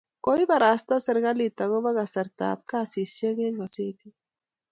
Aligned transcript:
koibarasta 0.25 0.95
serikalit 1.05 1.55
akobo 1.63 1.89
kasartab 1.97 2.57
kasisiek 2.69 3.37
eng' 3.45 3.59
gaseti 3.61 4.07